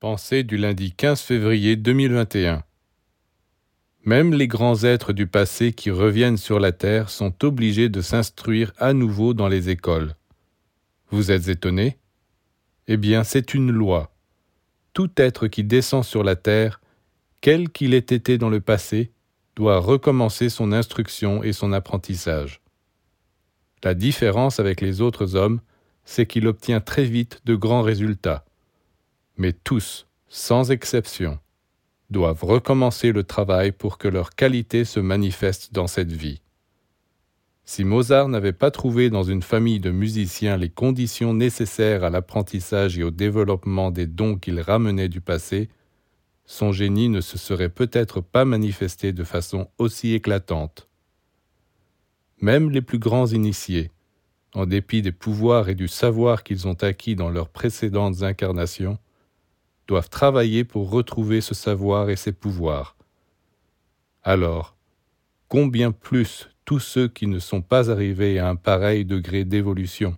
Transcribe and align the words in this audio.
Pensée 0.00 0.44
du 0.44 0.56
lundi 0.56 0.92
15 0.92 1.20
février 1.22 1.74
2021. 1.74 2.62
Même 4.04 4.32
les 4.32 4.46
grands 4.46 4.84
êtres 4.84 5.12
du 5.12 5.26
passé 5.26 5.72
qui 5.72 5.90
reviennent 5.90 6.36
sur 6.36 6.60
la 6.60 6.70
Terre 6.70 7.10
sont 7.10 7.44
obligés 7.44 7.88
de 7.88 8.00
s'instruire 8.00 8.72
à 8.78 8.92
nouveau 8.92 9.34
dans 9.34 9.48
les 9.48 9.70
écoles. 9.70 10.14
Vous 11.10 11.32
êtes 11.32 11.48
étonné 11.48 11.98
Eh 12.86 12.96
bien, 12.96 13.24
c'est 13.24 13.54
une 13.54 13.72
loi. 13.72 14.12
Tout 14.92 15.10
être 15.16 15.48
qui 15.48 15.64
descend 15.64 16.04
sur 16.04 16.22
la 16.22 16.36
Terre, 16.36 16.80
quel 17.40 17.68
qu'il 17.68 17.92
ait 17.92 17.98
été 17.98 18.38
dans 18.38 18.50
le 18.50 18.60
passé, 18.60 19.10
doit 19.56 19.80
recommencer 19.80 20.48
son 20.48 20.70
instruction 20.70 21.42
et 21.42 21.52
son 21.52 21.72
apprentissage. 21.72 22.60
La 23.82 23.94
différence 23.94 24.60
avec 24.60 24.80
les 24.80 25.00
autres 25.00 25.34
hommes, 25.34 25.60
c'est 26.04 26.26
qu'il 26.26 26.46
obtient 26.46 26.80
très 26.80 27.04
vite 27.04 27.40
de 27.44 27.56
grands 27.56 27.82
résultats 27.82 28.44
mais 29.38 29.52
tous, 29.52 30.06
sans 30.28 30.70
exception, 30.70 31.38
doivent 32.10 32.44
recommencer 32.44 33.12
le 33.12 33.24
travail 33.24 33.72
pour 33.72 33.96
que 33.96 34.08
leur 34.08 34.30
qualité 34.30 34.84
se 34.84 35.00
manifeste 35.00 35.72
dans 35.72 35.86
cette 35.86 36.12
vie. 36.12 36.42
Si 37.64 37.84
Mozart 37.84 38.28
n'avait 38.28 38.54
pas 38.54 38.70
trouvé 38.70 39.10
dans 39.10 39.22
une 39.22 39.42
famille 39.42 39.78
de 39.78 39.90
musiciens 39.90 40.56
les 40.56 40.70
conditions 40.70 41.34
nécessaires 41.34 42.02
à 42.02 42.10
l'apprentissage 42.10 42.98
et 42.98 43.02
au 43.02 43.10
développement 43.10 43.90
des 43.90 44.06
dons 44.06 44.36
qu'il 44.36 44.60
ramenait 44.60 45.10
du 45.10 45.20
passé, 45.20 45.68
son 46.46 46.72
génie 46.72 47.10
ne 47.10 47.20
se 47.20 47.36
serait 47.36 47.68
peut-être 47.68 48.22
pas 48.22 48.46
manifesté 48.46 49.12
de 49.12 49.22
façon 49.22 49.68
aussi 49.76 50.14
éclatante. 50.14 50.88
Même 52.40 52.70
les 52.70 52.80
plus 52.80 52.98
grands 52.98 53.26
initiés, 53.26 53.90
en 54.54 54.64
dépit 54.64 55.02
des 55.02 55.12
pouvoirs 55.12 55.68
et 55.68 55.74
du 55.74 55.88
savoir 55.88 56.44
qu'ils 56.44 56.66
ont 56.66 56.82
acquis 56.82 57.16
dans 57.16 57.28
leurs 57.28 57.50
précédentes 57.50 58.22
incarnations, 58.22 58.98
doivent 59.88 60.10
travailler 60.10 60.64
pour 60.64 60.90
retrouver 60.90 61.40
ce 61.40 61.54
savoir 61.54 62.10
et 62.10 62.16
ces 62.16 62.32
pouvoirs. 62.32 62.96
Alors, 64.22 64.76
combien 65.48 65.92
plus 65.92 66.48
tous 66.64 66.78
ceux 66.80 67.08
qui 67.08 67.26
ne 67.26 67.38
sont 67.40 67.62
pas 67.62 67.90
arrivés 67.90 68.38
à 68.38 68.48
un 68.48 68.56
pareil 68.56 69.04
degré 69.04 69.44
d'évolution? 69.44 70.16